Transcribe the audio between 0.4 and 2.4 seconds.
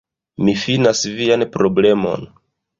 Mi finas vian problemon